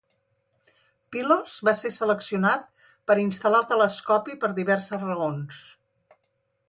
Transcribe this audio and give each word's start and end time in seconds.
Pylos 1.15 1.57
va 1.69 1.73
ser 1.81 1.91
seleccionat 1.99 2.65
per 3.11 3.19
instal·lar 3.27 3.61
el 3.65 3.69
telescopi 3.75 4.39
per 4.45 4.51
diverses 4.61 5.07
raons. 5.11 5.61